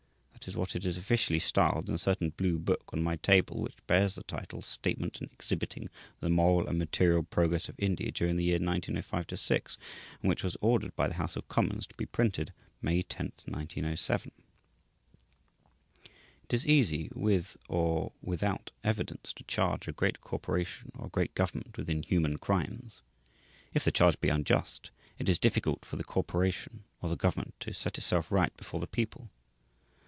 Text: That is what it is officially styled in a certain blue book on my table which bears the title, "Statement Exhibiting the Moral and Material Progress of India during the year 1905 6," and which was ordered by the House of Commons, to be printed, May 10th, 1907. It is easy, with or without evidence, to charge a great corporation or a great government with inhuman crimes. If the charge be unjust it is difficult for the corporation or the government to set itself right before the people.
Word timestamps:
That 0.43 0.47
is 0.47 0.55
what 0.57 0.75
it 0.75 0.85
is 0.85 0.97
officially 0.97 1.37
styled 1.37 1.87
in 1.87 1.93
a 1.93 1.99
certain 1.99 2.31
blue 2.31 2.57
book 2.57 2.89
on 2.91 3.03
my 3.03 3.17
table 3.17 3.61
which 3.61 3.75
bears 3.85 4.15
the 4.15 4.23
title, 4.23 4.63
"Statement 4.63 5.21
Exhibiting 5.21 5.87
the 6.19 6.29
Moral 6.31 6.67
and 6.67 6.79
Material 6.79 7.21
Progress 7.21 7.69
of 7.69 7.75
India 7.77 8.11
during 8.11 8.37
the 8.37 8.43
year 8.43 8.55
1905 8.57 9.37
6," 9.39 9.77
and 10.19 10.27
which 10.29 10.43
was 10.43 10.57
ordered 10.59 10.95
by 10.95 11.07
the 11.07 11.13
House 11.13 11.35
of 11.35 11.47
Commons, 11.47 11.85
to 11.85 11.95
be 11.95 12.07
printed, 12.07 12.53
May 12.81 13.03
10th, 13.03 13.47
1907. 13.47 14.31
It 16.45 16.53
is 16.55 16.65
easy, 16.65 17.11
with 17.13 17.55
or 17.69 18.11
without 18.23 18.71
evidence, 18.83 19.33
to 19.33 19.43
charge 19.43 19.87
a 19.87 19.91
great 19.91 20.21
corporation 20.21 20.91
or 20.95 21.05
a 21.05 21.09
great 21.11 21.35
government 21.35 21.77
with 21.77 21.87
inhuman 21.87 22.37
crimes. 22.37 23.03
If 23.75 23.83
the 23.83 23.91
charge 23.91 24.19
be 24.19 24.29
unjust 24.29 24.89
it 25.19 25.29
is 25.29 25.37
difficult 25.37 25.85
for 25.85 25.97
the 25.97 26.03
corporation 26.03 26.83
or 26.99 27.09
the 27.09 27.15
government 27.15 27.53
to 27.59 27.73
set 27.75 27.99
itself 27.99 28.31
right 28.31 28.57
before 28.57 28.79
the 28.79 28.87
people. 28.87 29.29